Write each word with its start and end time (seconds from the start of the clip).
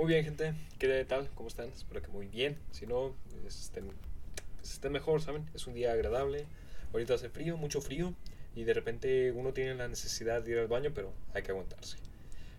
Muy 0.00 0.08
bien, 0.08 0.24
gente. 0.24 0.54
¿Qué 0.78 1.04
tal? 1.04 1.28
¿Cómo 1.34 1.48
están? 1.48 1.68
Espero 1.68 2.00
que 2.00 2.08
muy 2.08 2.26
bien. 2.26 2.56
Si 2.70 2.86
no, 2.86 3.14
estén, 3.46 3.90
estén 4.62 4.92
mejor, 4.92 5.20
¿saben? 5.20 5.44
Es 5.52 5.66
un 5.66 5.74
día 5.74 5.92
agradable. 5.92 6.46
Ahorita 6.94 7.12
hace 7.12 7.28
frío, 7.28 7.58
mucho 7.58 7.82
frío. 7.82 8.14
Y 8.56 8.64
de 8.64 8.72
repente 8.72 9.30
uno 9.32 9.52
tiene 9.52 9.74
la 9.74 9.88
necesidad 9.88 10.40
de 10.40 10.52
ir 10.52 10.58
al 10.58 10.68
baño, 10.68 10.92
pero 10.94 11.12
hay 11.34 11.42
que 11.42 11.50
aguantarse. 11.50 11.98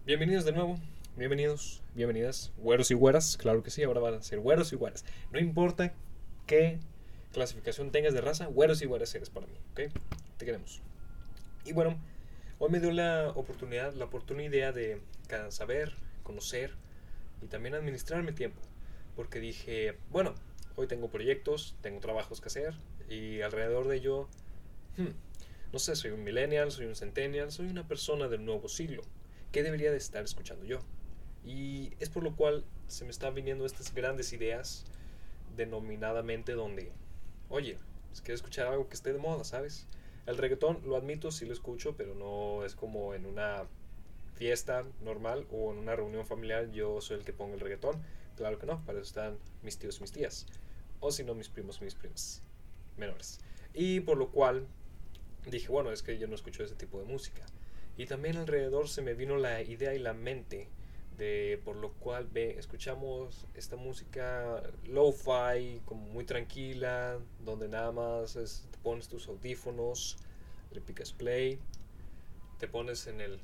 Bienvenidos 0.05 0.45
de 0.45 0.51
nuevo. 0.51 0.77
Bienvenidos, 1.17 1.81
bienvenidas. 1.95 2.51
Güeros 2.57 2.91
y 2.91 2.93
güeras. 2.93 3.37
Claro 3.37 3.63
que 3.63 3.71
sí, 3.71 3.81
ahora 3.81 4.01
van 4.01 4.13
a 4.13 4.21
ser 4.21 4.39
güeros 4.39 4.71
y 4.71 4.75
güeras. 4.75 5.03
No 5.31 5.39
importa 5.39 5.95
qué 6.45 6.77
clasificación 7.33 7.91
tengas 7.91 8.13
de 8.13 8.21
raza, 8.21 8.45
güeros 8.45 8.83
y 8.83 8.85
güeras 8.85 9.15
eres 9.15 9.31
para 9.31 9.47
mí, 9.47 9.55
¿ok? 9.71 9.91
Te 10.37 10.45
queremos. 10.45 10.83
Y 11.65 11.73
bueno, 11.73 11.99
hoy 12.59 12.69
me 12.69 12.79
dio 12.79 12.91
la 12.91 13.29
oportunidad, 13.29 13.95
la 13.95 14.05
oportunidad 14.05 14.75
de 14.75 15.01
saber, 15.49 15.93
conocer 16.21 16.75
y 17.41 17.47
también 17.47 17.75
administrar 17.75 18.23
mi 18.23 18.31
tiempo. 18.31 18.61
Porque 19.15 19.39
dije, 19.39 19.97
bueno, 20.09 20.35
hoy 20.75 20.87
tengo 20.87 21.09
proyectos, 21.09 21.75
tengo 21.81 21.99
trabajos 21.99 22.41
que 22.41 22.47
hacer 22.47 22.75
y 23.09 23.41
alrededor 23.41 23.87
de 23.87 23.97
ello, 23.97 24.27
hmm, 24.97 25.09
no 25.73 25.79
sé, 25.79 25.95
soy 25.95 26.11
un 26.11 26.23
millennial, 26.23 26.71
soy 26.71 26.85
un 26.85 26.95
centennial, 26.95 27.51
soy 27.51 27.67
una 27.67 27.87
persona 27.87 28.27
del 28.27 28.45
nuevo 28.45 28.67
siglo. 28.67 29.03
¿Qué 29.51 29.63
debería 29.63 29.91
de 29.91 29.97
estar 29.97 30.23
escuchando 30.23 30.65
yo? 30.65 30.79
Y 31.43 31.93
es 31.99 32.09
por 32.09 32.23
lo 32.23 32.35
cual 32.35 32.63
se 32.87 33.03
me 33.03 33.11
están 33.11 33.33
viniendo 33.33 33.65
estas 33.65 33.93
grandes 33.93 34.31
ideas 34.33 34.85
denominadamente 35.55 36.53
donde, 36.53 36.91
oye, 37.49 37.77
es 38.11 38.21
quiero 38.21 38.35
escuchar 38.35 38.67
algo 38.67 38.87
que 38.87 38.95
esté 38.95 39.11
de 39.13 39.19
moda, 39.19 39.43
¿sabes? 39.43 39.87
El 40.25 40.37
reggaetón, 40.37 40.81
lo 40.85 40.95
admito, 40.95 41.31
sí 41.31 41.45
lo 41.45 41.53
escucho, 41.53 41.95
pero 41.97 42.15
no 42.15 42.63
es 42.63 42.75
como 42.75 43.13
en 43.13 43.25
una 43.25 43.65
fiesta 44.41 44.83
normal 45.01 45.45
o 45.51 45.71
en 45.71 45.77
una 45.77 45.95
reunión 45.95 46.25
familiar 46.25 46.71
yo 46.71 46.99
soy 46.99 47.19
el 47.19 47.23
que 47.23 47.31
pongo 47.31 47.53
el 47.53 47.59
reggaetón. 47.59 48.01
Claro 48.37 48.57
que 48.57 48.65
no, 48.65 48.83
para 48.87 48.97
eso 48.97 49.07
están 49.07 49.37
mis 49.61 49.77
tíos 49.77 49.99
y 49.99 50.01
mis 50.01 50.11
tías. 50.11 50.47
O 50.99 51.11
si 51.11 51.23
no, 51.23 51.35
mis 51.35 51.47
primos 51.47 51.79
y 51.79 51.83
mis 51.83 51.93
primas 51.93 52.41
menores. 52.97 53.39
Y 53.75 53.99
por 53.99 54.17
lo 54.17 54.31
cual 54.31 54.65
dije, 55.45 55.67
bueno, 55.67 55.91
es 55.91 56.01
que 56.01 56.17
yo 56.17 56.25
no 56.25 56.33
escucho 56.33 56.63
ese 56.63 56.73
tipo 56.73 56.97
de 56.97 57.05
música. 57.05 57.45
Y 57.97 58.07
también 58.07 58.35
alrededor 58.35 58.89
se 58.89 59.03
me 59.03 59.13
vino 59.13 59.37
la 59.37 59.61
idea 59.61 59.93
y 59.93 59.99
la 59.99 60.13
mente 60.13 60.69
de 61.19 61.61
por 61.63 61.75
lo 61.75 61.91
cual 61.91 62.27
ve, 62.33 62.55
escuchamos 62.57 63.45
esta 63.53 63.75
música 63.75 64.63
lo-fi, 64.87 65.83
como 65.85 66.07
muy 66.07 66.25
tranquila, 66.25 67.19
donde 67.45 67.67
nada 67.67 67.91
más 67.91 68.33
te 68.33 68.77
pones 68.79 69.07
tus 69.07 69.27
audífonos, 69.27 70.17
le 70.71 70.81
picas 70.81 71.13
play, 71.13 71.59
te 72.57 72.67
pones 72.67 73.05
en 73.05 73.21
el 73.21 73.39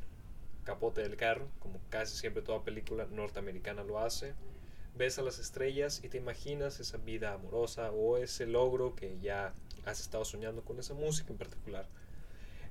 capote 0.68 1.02
del 1.02 1.16
carro, 1.16 1.48
como 1.60 1.80
casi 1.90 2.18
siempre 2.18 2.42
toda 2.42 2.66
película 2.66 3.08
norteamericana 3.10 3.86
lo 3.86 4.00
hace. 4.00 4.34
Ves 4.98 5.18
a 5.18 5.22
las 5.22 5.40
estrellas 5.40 6.02
y 6.04 6.10
te 6.10 6.18
imaginas 6.18 6.82
esa 6.82 6.98
vida 6.98 7.34
amorosa 7.34 7.92
o 7.92 8.18
ese 8.18 8.46
logro 8.46 8.94
que 8.94 9.18
ya 9.22 9.54
has 9.86 10.02
estado 10.02 10.26
soñando 10.26 10.66
con 10.66 10.78
esa 10.78 10.94
música 10.94 11.32
en 11.32 11.38
particular. 11.38 11.88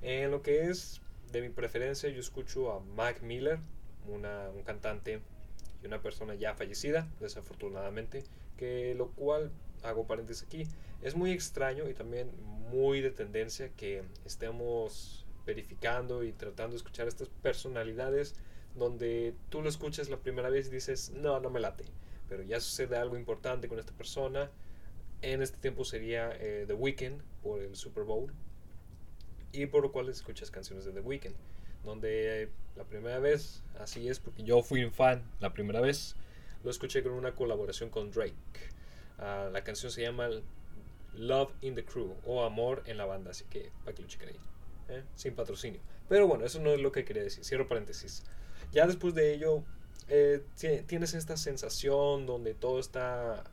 En 0.03 0.29
lo 0.29 0.43
que 0.43 0.69
es 0.69 1.01
de 1.31 1.41
mi 1.41 1.49
preferencia, 1.49 2.07
yo 2.09 2.19
escucho 2.19 2.71
a 2.71 2.81
Mac 2.81 3.23
Miller, 3.23 3.57
un 4.05 4.21
cantante 4.63 5.19
y 5.81 5.87
una 5.87 5.99
persona 5.99 6.35
ya 6.35 6.53
fallecida, 6.53 7.07
desafortunadamente, 7.19 8.23
que 8.57 8.93
lo 8.93 9.09
cual, 9.09 9.51
hago 9.81 10.05
paréntesis 10.05 10.43
aquí, 10.43 10.67
es 11.01 11.15
muy 11.15 11.31
extraño 11.31 11.89
y 11.89 11.95
también 11.95 12.29
muy 12.69 13.01
de 13.01 13.09
tendencia 13.09 13.69
que 13.69 14.03
estemos 14.23 15.26
verificando 15.47 16.23
y 16.23 16.33
tratando 16.33 16.73
de 16.73 16.77
escuchar 16.77 17.07
estas 17.07 17.29
personalidades 17.41 18.35
donde 18.75 19.33
tú 19.49 19.63
lo 19.63 19.69
escuchas 19.69 20.09
la 20.09 20.17
primera 20.17 20.49
vez 20.49 20.67
y 20.67 20.71
dices, 20.71 21.09
no, 21.09 21.39
no 21.39 21.49
me 21.49 21.59
late, 21.59 21.85
pero 22.29 22.43
ya 22.43 22.59
sucede 22.59 22.97
algo 22.97 23.17
importante 23.17 23.67
con 23.67 23.79
esta 23.79 23.93
persona. 23.93 24.51
En 25.23 25.41
este 25.41 25.57
tiempo 25.57 25.83
sería 25.83 26.29
eh, 26.39 26.65
The 26.67 26.73
Weeknd 26.73 27.21
por 27.41 27.61
el 27.63 27.75
Super 27.75 28.03
Bowl 28.03 28.31
y 29.51 29.65
por 29.65 29.81
lo 29.81 29.91
cual 29.91 30.09
escuchas 30.09 30.51
canciones 30.51 30.85
de 30.85 30.91
The 30.91 30.99
Weeknd, 30.99 31.33
donde 31.83 32.51
la 32.75 32.83
primera 32.83 33.17
vez, 33.17 33.63
así 33.79 34.07
es, 34.07 34.19
porque 34.19 34.43
yo 34.43 34.61
fui 34.61 34.83
un 34.83 34.91
fan 34.91 35.23
la 35.39 35.53
primera 35.53 35.79
vez, 35.81 36.15
lo 36.63 36.69
escuché 36.69 37.01
con 37.01 37.13
una 37.13 37.33
colaboración 37.33 37.89
con 37.89 38.11
Drake. 38.11 38.35
Ah, 39.17 39.49
la 39.51 39.63
canción 39.63 39.91
se 39.91 40.03
llama 40.03 40.29
Love 41.15 41.51
in 41.61 41.73
the 41.73 41.83
Crew 41.83 42.13
o 42.25 42.43
Amor 42.43 42.83
en 42.85 42.97
la 42.97 43.05
banda, 43.05 43.31
así 43.31 43.45
que 43.49 43.71
para 43.83 43.95
que 43.95 44.03
lo 44.03 44.07
chequen 44.07 44.29
ahí. 44.29 44.39
¿Eh? 44.89 45.03
sin 45.15 45.35
patrocinio. 45.35 45.81
Pero 46.09 46.27
bueno, 46.27 46.45
eso 46.45 46.59
no 46.59 46.71
es 46.71 46.79
lo 46.79 46.91
que 46.91 47.05
quería 47.05 47.23
decir. 47.23 47.43
Cierro 47.43 47.67
paréntesis. 47.67 48.23
Ya 48.71 48.87
después 48.87 49.13
de 49.13 49.33
ello, 49.33 49.63
eh, 50.09 50.43
tienes 50.87 51.13
esta 51.13 51.37
sensación 51.37 52.25
donde 52.25 52.53
todo 52.53 52.79
está 52.79 53.43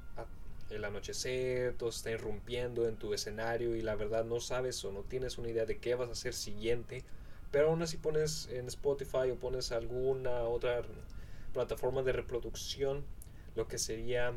el 0.71 0.85
anochecer, 0.85 1.75
todo 1.75 1.91
está 1.91 2.11
irrumpiendo 2.11 2.89
en 2.89 2.97
tu 2.97 3.15
escenario 3.15 3.77
y 3.77 3.83
la 3.83 3.95
verdad 3.95 4.25
no 4.25 4.41
sabes 4.41 4.85
o 4.85 4.93
no 4.93 5.03
tienes 5.03 5.39
una 5.39 5.51
idea 5.51 5.67
de 5.67 5.79
qué 5.79 5.95
vas 5.95 6.09
a 6.09 6.13
hacer 6.13 6.35
siguiente. 6.35 7.05
Pero 7.51 7.69
aún 7.69 7.83
así 7.83 7.97
pones 7.97 8.49
en 8.51 8.67
Spotify 8.67 9.31
o 9.31 9.37
pones 9.37 9.71
alguna 9.73 10.43
otra 10.43 10.83
plataforma 11.53 12.03
de 12.03 12.13
reproducción 12.13 13.05
lo 13.55 13.69
que 13.69 13.79
sería 13.79 14.35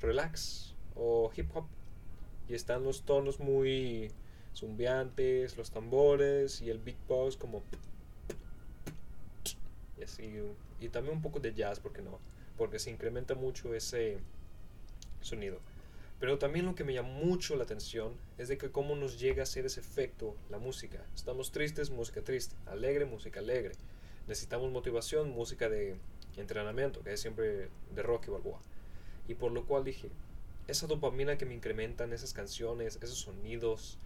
relax 0.00 0.74
o 0.94 1.30
hip 1.36 1.50
hop. 1.54 1.66
Y 2.48 2.54
están 2.54 2.84
los 2.84 3.02
tonos 3.02 3.40
muy 3.40 4.12
zumbiantes, 4.56 5.56
los 5.56 5.70
tambores 5.70 6.62
y 6.62 6.70
el 6.70 6.78
beatbox 6.78 7.36
como 7.36 7.62
y 9.98 10.02
así 10.02 10.42
y 10.80 10.88
también 10.88 11.16
un 11.16 11.22
poco 11.22 11.40
de 11.40 11.54
jazz 11.54 11.78
porque 11.78 12.02
no 12.02 12.18
porque 12.56 12.78
se 12.78 12.90
incrementa 12.90 13.34
mucho 13.34 13.74
ese 13.74 14.18
sonido. 15.20 15.58
Pero 16.18 16.38
también 16.38 16.64
lo 16.64 16.74
que 16.74 16.84
me 16.84 16.94
llama 16.94 17.10
mucho 17.10 17.54
la 17.56 17.64
atención 17.64 18.14
es 18.38 18.48
de 18.48 18.56
que 18.56 18.70
cómo 18.70 18.96
nos 18.96 19.20
llega 19.20 19.42
a 19.42 19.44
hacer 19.44 19.66
ese 19.66 19.80
efecto 19.80 20.34
la 20.48 20.58
música. 20.58 21.04
Estamos 21.14 21.52
tristes 21.52 21.90
música 21.90 22.22
triste 22.22 22.56
alegre 22.64 23.04
música 23.04 23.40
alegre. 23.40 23.74
Necesitamos 24.26 24.72
motivación 24.72 25.30
música 25.30 25.68
de 25.68 25.96
entrenamiento 26.38 27.02
que 27.02 27.12
es 27.12 27.20
siempre 27.20 27.68
de 27.94 28.02
rock 28.02 28.28
y 28.28 28.30
balboa 28.30 28.60
y 29.28 29.34
por 29.34 29.52
lo 29.52 29.64
cual 29.64 29.84
dije 29.84 30.10
esa 30.66 30.86
dopamina 30.86 31.38
que 31.38 31.46
me 31.46 31.54
incrementan 31.54 32.12
esas 32.12 32.34
canciones 32.34 32.98
esos 33.02 33.18
sonidos 33.20 33.98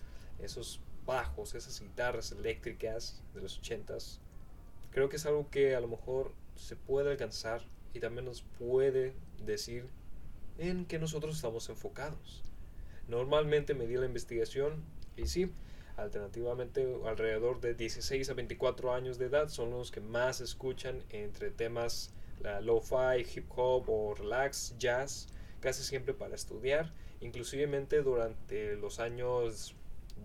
esos 0.42 0.80
bajos, 1.06 1.54
esas 1.54 1.80
guitarras 1.80 2.32
eléctricas 2.32 3.22
de 3.34 3.42
los 3.42 3.58
ochentas, 3.58 4.20
creo 4.90 5.08
que 5.08 5.16
es 5.16 5.26
algo 5.26 5.50
que 5.50 5.74
a 5.74 5.80
lo 5.80 5.88
mejor 5.88 6.32
se 6.54 6.76
puede 6.76 7.10
alcanzar 7.10 7.62
y 7.94 8.00
también 8.00 8.24
nos 8.24 8.42
puede 8.42 9.14
decir 9.44 9.88
en 10.58 10.84
que 10.84 10.98
nosotros 10.98 11.36
estamos 11.36 11.68
enfocados. 11.68 12.42
Normalmente 13.08 13.74
me 13.74 13.86
di 13.86 13.96
la 13.96 14.06
investigación 14.06 14.84
y 15.16 15.26
sí, 15.26 15.50
alternativamente 15.96 16.86
alrededor 17.04 17.60
de 17.60 17.74
16 17.74 18.30
a 18.30 18.34
24 18.34 18.94
años 18.94 19.18
de 19.18 19.26
edad 19.26 19.48
son 19.48 19.70
los 19.70 19.90
que 19.90 20.00
más 20.00 20.40
escuchan 20.40 21.02
entre 21.10 21.50
temas 21.50 22.12
lo-fi, 22.62 23.26
hip 23.34 23.50
hop 23.54 23.88
o 23.88 24.14
relax, 24.14 24.74
jazz, 24.78 25.28
casi 25.60 25.82
siempre 25.82 26.14
para 26.14 26.34
estudiar, 26.34 26.92
inclusivemente 27.20 28.02
durante 28.02 28.76
los 28.76 28.98
años 28.98 29.74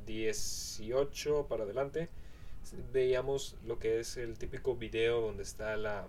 18 0.05 1.47
para 1.47 1.63
adelante, 1.63 2.09
veíamos 2.91 3.55
lo 3.65 3.79
que 3.79 3.99
es 3.99 4.17
el 4.17 4.37
típico 4.37 4.75
video 4.75 5.21
donde 5.21 5.43
está 5.43 5.77
la, 5.77 6.07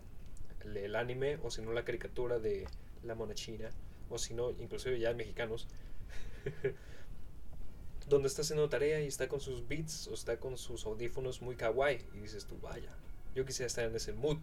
el, 0.64 0.96
anime 0.96 1.38
o 1.42 1.50
si 1.50 1.62
no 1.62 1.72
la 1.72 1.84
caricatura 1.84 2.38
de 2.38 2.66
la 3.04 3.14
mona 3.14 3.34
china 3.34 3.70
o 4.08 4.18
si 4.18 4.34
no, 4.34 4.50
inclusive 4.50 4.98
ya 4.98 5.12
mexicanos, 5.14 5.66
donde 8.08 8.28
está 8.28 8.42
haciendo 8.42 8.68
tarea 8.68 9.00
y 9.00 9.06
está 9.06 9.28
con 9.28 9.40
sus 9.40 9.66
beats 9.66 10.08
o 10.08 10.14
está 10.14 10.38
con 10.38 10.56
sus 10.56 10.86
audífonos 10.86 11.42
muy 11.42 11.56
kawaii 11.56 12.04
y 12.14 12.20
dices 12.20 12.46
tú, 12.46 12.58
vaya, 12.60 12.90
yo 13.34 13.44
quisiera 13.44 13.66
estar 13.66 13.84
en 13.84 13.96
ese 13.96 14.12
mood, 14.12 14.38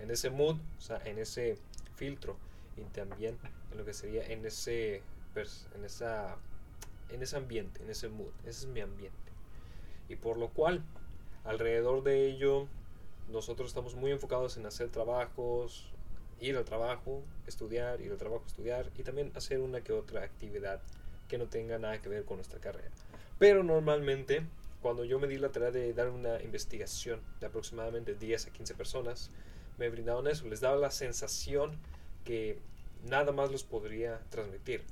en 0.00 0.10
ese 0.10 0.30
mood, 0.30 0.56
o 0.78 0.80
sea, 0.80 1.00
en 1.04 1.18
ese 1.18 1.56
filtro 1.94 2.36
y 2.76 2.82
también 2.90 3.38
en 3.70 3.78
lo 3.78 3.84
que 3.84 3.94
sería 3.94 4.26
en 4.26 4.44
ese 4.44 5.02
en 5.74 5.84
esa 5.84 6.36
en 7.10 7.22
ese 7.22 7.36
ambiente, 7.36 7.82
en 7.82 7.90
ese 7.90 8.08
mood. 8.08 8.32
Ese 8.40 8.66
es 8.66 8.66
mi 8.66 8.80
ambiente. 8.80 9.16
Y 10.08 10.16
por 10.16 10.36
lo 10.36 10.48
cual, 10.48 10.82
alrededor 11.44 12.02
de 12.02 12.26
ello, 12.26 12.66
nosotros 13.28 13.68
estamos 13.68 13.94
muy 13.94 14.12
enfocados 14.12 14.56
en 14.56 14.66
hacer 14.66 14.88
trabajos, 14.88 15.90
ir 16.40 16.56
al 16.56 16.64
trabajo, 16.64 17.22
estudiar, 17.46 18.00
ir 18.00 18.12
al 18.12 18.18
trabajo, 18.18 18.44
estudiar 18.46 18.90
y 18.96 19.02
también 19.02 19.32
hacer 19.34 19.60
una 19.60 19.80
que 19.80 19.92
otra 19.92 20.22
actividad 20.22 20.80
que 21.28 21.38
no 21.38 21.46
tenga 21.46 21.78
nada 21.78 22.00
que 22.00 22.08
ver 22.08 22.24
con 22.24 22.36
nuestra 22.36 22.60
carrera. 22.60 22.90
Pero 23.38 23.62
normalmente, 23.62 24.42
cuando 24.80 25.04
yo 25.04 25.18
me 25.18 25.26
di 25.26 25.38
la 25.38 25.50
tarea 25.50 25.70
de 25.70 25.92
dar 25.92 26.10
una 26.10 26.40
investigación 26.42 27.20
de 27.40 27.46
aproximadamente 27.46 28.14
10 28.14 28.46
a 28.46 28.50
15 28.50 28.74
personas, 28.74 29.30
me 29.78 29.88
brindaban 29.90 30.26
eso, 30.26 30.46
les 30.46 30.60
daba 30.60 30.76
la 30.76 30.90
sensación 30.90 31.76
que 32.24 32.58
nada 33.04 33.32
más 33.32 33.50
los 33.50 33.64
podría 33.64 34.20
transmitir. 34.30 34.82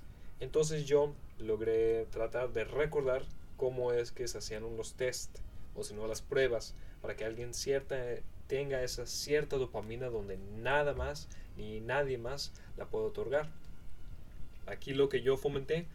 Entonces 0.41 0.85
yo 0.87 1.15
logré 1.39 2.07
tratar 2.07 2.53
de 2.53 2.65
recordar 2.65 3.23
cómo 3.57 3.93
es 3.93 4.13
que 4.13 4.29
se 4.29 4.39
hacían 4.39 4.77
los 4.77 4.95
test 4.95 5.39
o 5.75 5.83
si 5.83 5.95
no 5.95 6.07
las 6.07 6.23
pruebas 6.23 6.75
para 7.03 7.17
que 7.17 7.25
alguien 7.25 7.55
cierta 7.55 7.97
tenga 8.47 8.83
esa 8.83 9.07
cierta 9.07 9.57
dopamina 9.57 10.09
donde 10.09 10.37
nada 10.37 10.95
más 10.95 11.29
ni 11.57 11.81
nadie 11.81 12.19
más 12.19 12.53
la 12.77 12.87
puede 12.87 13.07
otorgar. 13.07 13.51
Aquí 14.67 14.95
lo 14.95 15.09
que 15.09 15.23
yo 15.23 15.37
fomenté 15.37 15.87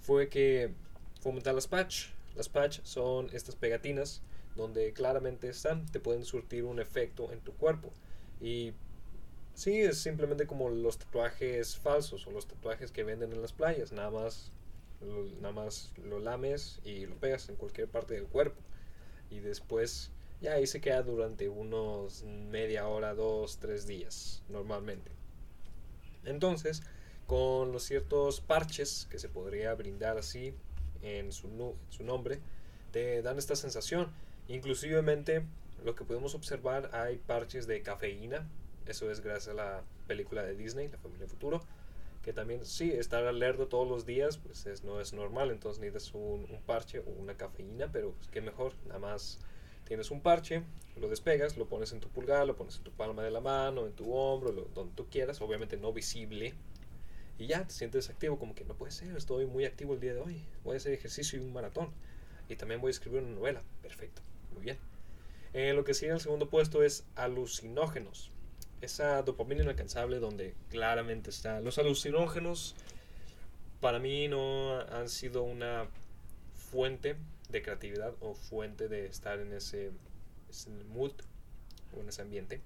fue 0.00 0.28
que 0.28 0.72
fomentar 1.20 1.54
las 1.54 1.66
patch. 1.66 2.08
Las 2.36 2.48
patch 2.48 2.80
son 2.82 3.30
estas 3.32 3.56
pegatinas 3.56 4.22
donde 4.56 4.92
claramente 4.92 5.48
están, 5.48 5.86
te 5.86 6.00
pueden 6.00 6.24
surtir 6.24 6.64
un 6.64 6.80
efecto 6.80 7.32
en 7.32 7.40
tu 7.40 7.52
cuerpo. 7.52 7.90
Y 8.40 8.72
sí, 9.54 9.80
es 9.80 9.98
simplemente 9.98 10.46
como 10.46 10.68
los 10.68 10.98
tatuajes 10.98 11.76
falsos 11.76 12.26
o 12.26 12.30
los 12.30 12.46
tatuajes 12.46 12.90
que 12.90 13.04
venden 13.04 13.32
en 13.32 13.42
las 13.42 13.52
playas, 13.52 13.92
nada 13.92 14.10
más 14.10 14.52
lo, 15.00 15.24
nada 15.40 15.52
más 15.52 15.92
lo 16.04 16.18
lames 16.18 16.80
y 16.84 17.06
lo 17.06 17.16
pegas 17.16 17.48
en 17.48 17.56
cualquier 17.56 17.88
parte 17.88 18.14
del 18.14 18.26
cuerpo. 18.26 18.60
Y 19.30 19.40
después 19.40 20.10
ya 20.40 20.52
ahí 20.54 20.66
se 20.66 20.80
queda 20.80 21.02
durante 21.02 21.48
unos 21.48 22.22
media 22.22 22.86
hora, 22.86 23.14
dos, 23.14 23.58
tres 23.58 23.86
días 23.86 24.42
normalmente. 24.48 25.10
Entonces, 26.24 26.82
con 27.26 27.72
los 27.72 27.82
ciertos 27.82 28.40
parches 28.40 29.06
que 29.10 29.18
se 29.18 29.28
podría 29.28 29.74
brindar 29.74 30.16
así 30.18 30.54
en 31.02 31.32
su, 31.32 31.74
su 31.90 32.04
nombre, 32.04 32.40
te 32.92 33.22
dan 33.22 33.38
esta 33.38 33.56
sensación. 33.56 34.08
Inclusivemente, 34.48 35.44
lo 35.84 35.94
que 35.94 36.04
podemos 36.04 36.34
observar, 36.34 36.90
hay 36.94 37.16
parches 37.18 37.66
de 37.66 37.82
cafeína. 37.82 38.48
Eso 38.86 39.10
es 39.10 39.20
gracias 39.20 39.48
a 39.48 39.54
la 39.54 39.82
película 40.06 40.42
de 40.42 40.56
Disney, 40.56 40.88
La 40.88 40.98
Familia 40.98 41.26
Futuro. 41.26 41.60
Que 42.22 42.32
también, 42.32 42.64
sí, 42.64 42.90
estar 42.92 43.24
alerta 43.24 43.68
todos 43.68 43.88
los 43.88 44.04
días, 44.04 44.38
pues 44.38 44.66
es, 44.66 44.84
no 44.84 45.00
es 45.00 45.12
normal. 45.12 45.50
Entonces 45.50 45.80
necesitas 45.80 46.14
un, 46.14 46.46
un 46.50 46.62
parche 46.66 46.98
o 47.00 47.10
una 47.18 47.36
cafeína, 47.36 47.90
pero 47.90 48.12
pues, 48.12 48.28
qué 48.28 48.40
mejor, 48.40 48.74
nada 48.86 48.98
más 48.98 49.38
tienes 49.88 50.10
un 50.10 50.20
parche, 50.20 50.62
lo 51.00 51.08
despegas, 51.08 51.56
lo 51.56 51.66
pones 51.66 51.92
en 51.92 52.00
tu 52.00 52.08
pulgar, 52.10 52.46
lo 52.46 52.56
pones 52.56 52.76
en 52.76 52.84
tu 52.84 52.92
palma 52.92 53.22
de 53.22 53.30
la 53.30 53.40
mano, 53.40 53.86
en 53.86 53.94
tu 53.94 54.12
hombro, 54.12 54.52
donde 54.52 54.94
tú 54.94 55.06
quieras, 55.08 55.40
obviamente 55.40 55.78
no 55.78 55.94
visible. 55.94 56.54
Y 57.38 57.46
ya 57.46 57.66
te 57.66 57.72
sientes 57.72 58.10
activo, 58.10 58.38
como 58.38 58.54
que 58.54 58.64
no 58.64 58.74
puede 58.74 58.92
ser, 58.92 59.16
estoy 59.16 59.46
muy 59.46 59.64
activo 59.64 59.94
el 59.94 60.00
día 60.00 60.12
de 60.12 60.20
hoy, 60.20 60.44
voy 60.62 60.74
a 60.74 60.76
hacer 60.76 60.92
ejercicio 60.92 61.38
y 61.38 61.42
un 61.42 61.54
maratón. 61.54 61.90
Y 62.50 62.56
también 62.56 62.80
voy 62.82 62.88
a 62.88 62.90
escribir 62.90 63.22
una 63.22 63.34
novela, 63.34 63.62
perfecto, 63.80 64.20
muy 64.52 64.62
bien. 64.62 64.78
Eh, 65.54 65.72
lo 65.72 65.84
que 65.84 65.94
sigue 65.94 66.08
en 66.08 66.16
el 66.16 66.20
segundo 66.20 66.50
puesto 66.50 66.82
es 66.82 67.06
alucinógenos. 67.14 68.30
Esa 68.80 69.22
dopamina 69.22 69.62
inalcanzable 69.62 70.20
donde 70.20 70.54
claramente 70.70 71.30
está. 71.30 71.60
Los 71.60 71.78
alucinógenos 71.78 72.76
para 73.80 73.98
mí 73.98 74.28
no 74.28 74.78
han 74.78 75.08
sido 75.08 75.42
una 75.42 75.88
fuente 76.54 77.16
de 77.48 77.62
creatividad 77.62 78.14
o 78.20 78.34
fuente 78.34 78.88
de 78.88 79.06
estar 79.06 79.40
en 79.40 79.52
ese, 79.52 79.90
mood 80.92 81.12
o 81.96 82.00
en 82.00 82.08
ese 82.08 82.22
ambiente. 82.22 82.60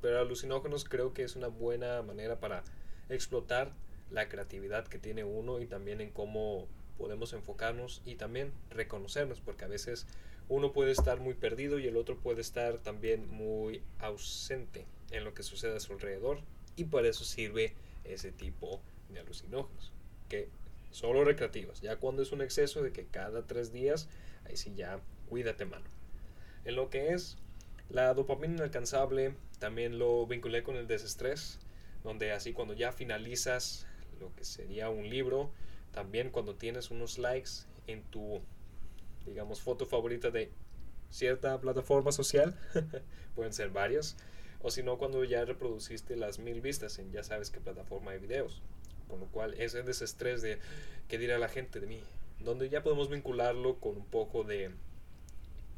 Pero 0.00 0.20
alucinógenos 0.20 0.84
creo 0.84 1.12
que 1.12 1.24
es 1.24 1.34
una 1.34 1.48
buena 1.48 2.02
manera 2.02 2.38
para 2.38 2.62
explotar 3.08 3.72
la 4.10 4.28
creatividad 4.28 4.86
que 4.86 4.98
tiene 4.98 5.24
uno 5.24 5.60
y 5.60 5.66
también 5.66 6.00
en 6.00 6.10
cómo 6.10 6.68
podemos 6.96 7.32
enfocarnos 7.32 8.02
y 8.04 8.14
también 8.14 8.52
reconocernos, 8.70 9.40
porque 9.40 9.64
a 9.64 9.68
veces 9.68 10.06
uno 10.48 10.72
puede 10.72 10.92
estar 10.92 11.18
muy 11.18 11.34
perdido 11.34 11.80
y 11.80 11.86
el 11.88 11.96
otro 11.96 12.16
puede 12.16 12.40
estar 12.40 12.78
también 12.78 13.28
muy 13.28 13.82
ausente 13.98 14.86
en 15.10 15.24
lo 15.24 15.34
que 15.34 15.42
sucede 15.42 15.76
a 15.76 15.80
su 15.80 15.92
alrededor 15.92 16.40
y 16.76 16.84
por 16.84 17.06
eso 17.06 17.24
sirve 17.24 17.74
ese 18.04 18.32
tipo 18.32 18.80
de 19.08 19.20
alucinógenos, 19.20 19.92
que 20.28 20.48
solo 20.90 21.24
recreativas. 21.24 21.80
Ya 21.80 21.96
cuando 21.96 22.22
es 22.22 22.32
un 22.32 22.42
exceso 22.42 22.82
de 22.82 22.92
que 22.92 23.04
cada 23.04 23.46
tres 23.46 23.72
días, 23.72 24.08
ahí 24.44 24.56
sí 24.56 24.74
ya 24.74 25.00
cuídate 25.28 25.64
mano. 25.64 25.86
En 26.64 26.76
lo 26.76 26.90
que 26.90 27.14
es 27.14 27.36
la 27.90 28.12
dopamina 28.14 28.54
inalcanzable, 28.54 29.34
también 29.58 29.98
lo 29.98 30.26
vinculé 30.26 30.62
con 30.62 30.76
el 30.76 30.86
desestrés, 30.86 31.58
donde 32.04 32.32
así 32.32 32.52
cuando 32.52 32.74
ya 32.74 32.92
finalizas 32.92 33.86
lo 34.20 34.34
que 34.34 34.44
sería 34.44 34.90
un 34.90 35.08
libro, 35.08 35.50
también 35.92 36.30
cuando 36.30 36.54
tienes 36.54 36.90
unos 36.90 37.18
likes 37.18 37.50
en 37.86 38.02
tu, 38.04 38.40
digamos, 39.24 39.60
foto 39.60 39.86
favorita 39.86 40.30
de 40.30 40.50
cierta 41.10 41.58
plataforma 41.60 42.12
social, 42.12 42.56
pueden 43.34 43.52
ser 43.52 43.70
varias, 43.70 44.16
o 44.62 44.70
si 44.70 44.82
no 44.82 44.98
cuando 44.98 45.22
ya 45.24 45.44
reproduciste 45.44 46.16
las 46.16 46.38
mil 46.38 46.60
vistas 46.60 46.98
en 46.98 47.12
ya 47.12 47.22
sabes 47.22 47.50
qué 47.50 47.60
plataforma 47.60 48.12
de 48.12 48.18
videos. 48.18 48.62
Con 49.08 49.20
lo 49.20 49.26
cual 49.26 49.54
ese 49.54 49.82
desestrés 49.82 50.42
de 50.42 50.58
qué 51.08 51.18
dirá 51.18 51.38
la 51.38 51.48
gente 51.48 51.80
de 51.80 51.86
mí, 51.86 52.02
donde 52.40 52.68
ya 52.68 52.82
podemos 52.82 53.08
vincularlo 53.08 53.76
con 53.76 53.96
un 53.96 54.04
poco 54.04 54.44
de 54.44 54.70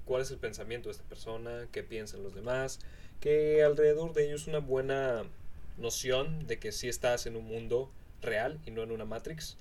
cuál 0.04 0.22
es 0.22 0.30
el 0.30 0.38
pensamiento 0.38 0.88
de 0.88 0.94
esta 0.94 1.04
persona, 1.04 1.68
qué 1.70 1.82
piensan 1.82 2.22
los 2.22 2.34
demás, 2.34 2.80
que 3.20 3.62
alrededor 3.62 4.12
de 4.12 4.26
ellos 4.26 4.48
una 4.48 4.58
buena 4.58 5.24
noción 5.78 6.46
de 6.46 6.58
que 6.58 6.72
sí 6.72 6.88
estás 6.88 7.26
en 7.26 7.36
un 7.36 7.46
mundo 7.46 7.90
real 8.20 8.58
y 8.66 8.70
no 8.70 8.82
en 8.82 8.90
una 8.90 9.04
Matrix, 9.04 9.56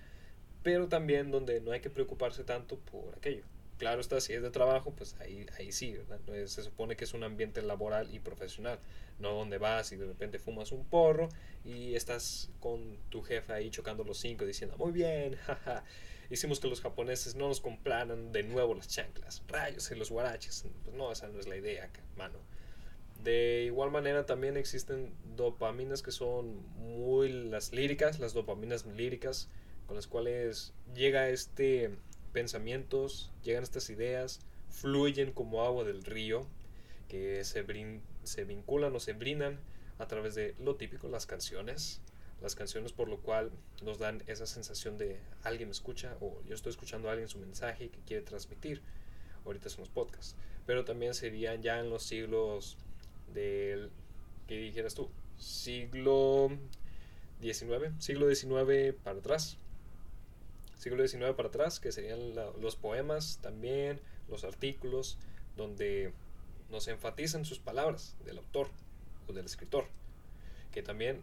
pero 0.63 0.87
también 0.87 1.31
donde 1.31 1.61
no 1.61 1.71
hay 1.71 1.81
que 1.81 1.89
preocuparse 1.89 2.43
tanto 2.43 2.77
por 2.77 3.15
aquello. 3.15 3.43
Claro 3.79 4.01
está, 4.01 4.19
si 4.19 4.33
es 4.33 4.41
de 4.41 4.51
trabajo, 4.51 4.91
pues 4.91 5.15
ahí, 5.21 5.45
ahí 5.57 5.71
sí, 5.71 5.93
¿verdad? 5.93 6.19
Se 6.47 6.63
supone 6.63 6.97
que 6.97 7.05
es 7.05 7.13
un 7.13 7.23
ambiente 7.23 7.61
laboral 7.61 8.13
y 8.13 8.19
profesional, 8.19 8.77
no 9.19 9.33
donde 9.33 9.57
vas 9.57 9.93
y 9.93 9.95
de 9.95 10.05
repente 10.05 10.37
fumas 10.37 10.73
un 10.73 10.83
porro 10.83 11.29
y 11.63 11.95
estás 11.95 12.49
con 12.59 12.97
tu 13.07 13.21
jefe 13.21 13.53
ahí 13.53 13.69
chocando 13.69 14.03
los 14.03 14.17
cinco 14.17 14.45
diciendo, 14.45 14.75
muy 14.77 14.91
bien, 14.91 15.35
jaja, 15.45 15.85
hicimos 16.29 16.59
que 16.59 16.67
los 16.67 16.81
japoneses 16.81 17.35
no 17.35 17.47
nos 17.47 17.61
compraran 17.61 18.33
de 18.33 18.43
nuevo 18.43 18.75
las 18.75 18.89
chanclas, 18.89 19.43
rayos 19.47 19.89
y 19.91 19.95
los 19.95 20.11
guaraches. 20.11 20.65
Pues 20.83 20.93
no, 20.97 21.13
esa 21.13 21.29
no 21.29 21.39
es 21.39 21.47
la 21.47 21.55
idea, 21.55 21.89
mano. 22.17 22.37
De 23.23 23.63
igual 23.65 23.91
manera 23.91 24.25
también 24.25 24.57
existen 24.57 25.13
dopaminas 25.37 26.01
que 26.01 26.11
son 26.11 26.65
muy 26.75 27.29
las 27.29 27.71
líricas, 27.71 28.19
las 28.19 28.33
dopaminas 28.33 28.85
líricas, 28.85 29.47
con 29.87 29.95
las 29.95 30.07
cuales 30.07 30.73
llega 30.93 31.29
este 31.29 31.91
pensamientos, 32.29 33.31
llegan 33.43 33.63
estas 33.63 33.89
ideas, 33.89 34.39
fluyen 34.69 35.31
como 35.31 35.63
agua 35.63 35.83
del 35.83 36.03
río, 36.03 36.47
que 37.07 37.43
se, 37.43 37.65
se 38.23 38.43
vinculan 38.45 38.95
o 38.95 38.99
se 38.99 39.13
brindan 39.13 39.59
a 39.97 40.07
través 40.07 40.35
de 40.35 40.55
lo 40.59 40.75
típico, 40.75 41.07
las 41.09 41.25
canciones. 41.25 42.01
Las 42.41 42.55
canciones 42.55 42.93
por 42.93 43.09
lo 43.09 43.17
cual 43.17 43.51
nos 43.83 43.99
dan 43.99 44.23
esa 44.27 44.45
sensación 44.45 44.97
de 44.97 45.19
alguien 45.43 45.67
me 45.67 45.73
escucha 45.73 46.15
o 46.21 46.41
yo 46.45 46.55
estoy 46.55 46.69
escuchando 46.69 47.09
a 47.09 47.11
alguien 47.11 47.27
su 47.27 47.37
mensaje 47.37 47.89
que 47.89 47.99
quiere 47.99 48.23
transmitir. 48.23 48.81
Ahorita 49.43 49.69
son 49.69 49.81
los 49.81 49.89
podcasts. 49.89 50.35
Pero 50.65 50.85
también 50.85 51.13
serían 51.13 51.61
ya 51.61 51.79
en 51.79 51.89
los 51.89 52.03
siglos 52.03 52.77
del, 53.33 53.91
¿qué 54.47 54.55
dijeras 54.55 54.95
tú? 54.95 55.09
Siglo 55.37 56.49
XIX, 57.41 57.91
siglo 57.97 58.33
XIX 58.33 58.95
para 59.03 59.19
atrás 59.19 59.57
siglo 60.79 61.07
XIX 61.07 61.33
para 61.35 61.49
atrás, 61.49 61.79
que 61.79 61.91
serían 61.91 62.33
los 62.59 62.75
poemas 62.75 63.39
también, 63.41 63.99
los 64.29 64.43
artículos, 64.43 65.17
donde 65.55 66.13
nos 66.71 66.87
enfatizan 66.87 67.45
sus 67.45 67.59
palabras 67.59 68.15
del 68.25 68.37
autor 68.37 68.69
o 69.27 69.33
del 69.33 69.45
escritor. 69.45 69.85
Que 70.71 70.81
también 70.81 71.21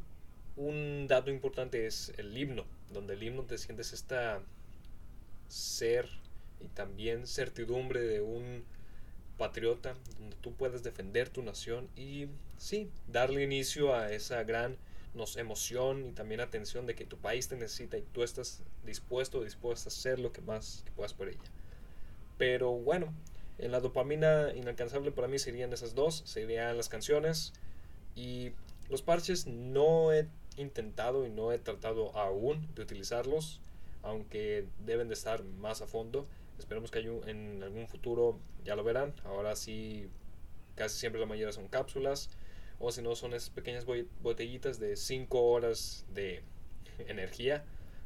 un 0.56 1.06
dato 1.08 1.30
importante 1.30 1.86
es 1.86 2.12
el 2.18 2.36
himno, 2.36 2.64
donde 2.92 3.14
el 3.14 3.22
himno 3.22 3.42
te 3.44 3.58
sientes 3.58 3.92
esta 3.92 4.40
ser 5.48 6.08
y 6.60 6.68
también 6.68 7.26
certidumbre 7.26 8.00
de 8.00 8.20
un 8.20 8.64
patriota, 9.38 9.94
donde 10.18 10.36
tú 10.36 10.54
puedes 10.54 10.82
defender 10.82 11.28
tu 11.28 11.42
nación 11.42 11.88
y 11.96 12.26
sí, 12.58 12.90
darle 13.06 13.42
inicio 13.42 13.94
a 13.94 14.12
esa 14.12 14.42
gran 14.44 14.76
nos 15.16 15.36
emoción 15.36 16.06
y 16.06 16.12
también 16.12 16.40
atención 16.40 16.86
de 16.86 16.94
que 16.94 17.04
tu 17.04 17.16
país 17.16 17.48
te 17.48 17.56
necesita 17.56 17.98
y 17.98 18.02
tú 18.02 18.22
estás 18.22 18.62
dispuesto 18.84 19.38
o 19.38 19.44
dispuesta 19.44 19.88
a 19.88 19.92
hacer 19.92 20.18
lo 20.18 20.32
que 20.32 20.42
más 20.42 20.84
puedas 20.94 21.14
por 21.14 21.28
ella. 21.28 21.40
Pero 22.38 22.72
bueno, 22.72 23.12
en 23.58 23.72
la 23.72 23.80
dopamina 23.80 24.52
inalcanzable 24.54 25.10
para 25.12 25.28
mí 25.28 25.38
serían 25.38 25.72
esas 25.72 25.94
dos, 25.94 26.22
serían 26.26 26.76
las 26.76 26.88
canciones 26.88 27.54
y 28.14 28.52
los 28.90 29.02
parches 29.02 29.46
no 29.46 30.12
he 30.12 30.28
intentado 30.56 31.26
y 31.26 31.30
no 31.30 31.52
he 31.52 31.58
tratado 31.58 32.16
aún 32.16 32.68
de 32.74 32.82
utilizarlos, 32.82 33.60
aunque 34.02 34.66
deben 34.84 35.08
de 35.08 35.14
estar 35.14 35.42
más 35.42 35.80
a 35.80 35.86
fondo. 35.86 36.26
Esperemos 36.58 36.90
que 36.90 37.00
en 37.00 37.62
algún 37.62 37.88
futuro 37.88 38.38
ya 38.64 38.76
lo 38.76 38.84
verán. 38.84 39.14
Ahora 39.24 39.56
sí, 39.56 40.08
casi 40.74 40.98
siempre 40.98 41.20
la 41.20 41.26
mayoría 41.26 41.52
son 41.52 41.68
cápsulas 41.68 42.30
o 42.78 42.92
si 42.92 43.02
no 43.02 43.14
son 43.16 43.34
esas 43.34 43.50
pequeñas 43.50 43.84
botellitas 44.22 44.78
de 44.78 44.96
5 44.96 45.42
horas 45.42 46.04
de 46.12 46.42
energía, 47.08 47.64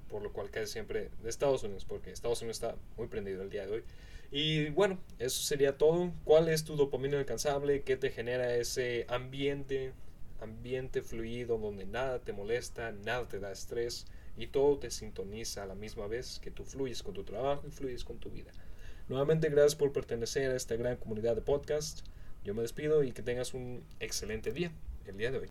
por 0.08 0.22
lo 0.22 0.32
cual 0.32 0.50
casi 0.50 0.72
siempre 0.72 1.10
de 1.22 1.30
Estados 1.30 1.62
Unidos, 1.62 1.84
porque 1.84 2.10
Estados 2.10 2.40
Unidos 2.42 2.56
está 2.56 2.76
muy 2.96 3.06
prendido 3.06 3.42
el 3.42 3.50
día 3.50 3.66
de 3.66 3.72
hoy. 3.72 3.84
Y 4.32 4.70
bueno, 4.70 4.98
eso 5.18 5.42
sería 5.42 5.76
todo. 5.76 6.12
¿Cuál 6.24 6.48
es 6.48 6.64
tu 6.64 6.76
dopamina 6.76 7.18
alcanzable? 7.18 7.82
¿Qué 7.82 7.96
te 7.96 8.10
genera 8.10 8.54
ese 8.54 9.06
ambiente, 9.08 9.92
ambiente 10.40 11.02
fluido 11.02 11.58
donde 11.58 11.84
nada 11.84 12.20
te 12.20 12.32
molesta, 12.32 12.92
nada 12.92 13.26
te 13.28 13.40
da 13.40 13.50
estrés 13.50 14.06
y 14.36 14.46
todo 14.46 14.78
te 14.78 14.90
sintoniza 14.90 15.64
a 15.64 15.66
la 15.66 15.74
misma 15.74 16.06
vez 16.06 16.38
que 16.40 16.50
tú 16.52 16.64
fluyes 16.64 17.02
con 17.02 17.14
tu 17.14 17.24
trabajo 17.24 17.66
y 17.66 17.70
fluyes 17.70 18.04
con 18.04 18.18
tu 18.18 18.30
vida? 18.30 18.52
Nuevamente, 19.08 19.48
gracias 19.48 19.74
por 19.74 19.92
pertenecer 19.92 20.52
a 20.52 20.56
esta 20.56 20.76
gran 20.76 20.96
comunidad 20.96 21.34
de 21.34 21.42
podcast 21.42 22.06
Yo 22.42 22.54
me 22.54 22.62
despido 22.62 23.04
y 23.04 23.12
que 23.12 23.22
tengas 23.22 23.54
un 23.54 23.84
excelente 24.00 24.52
día 24.52 24.72
el 25.06 25.16
día 25.16 25.30
de 25.30 25.38
hoy. 25.38 25.50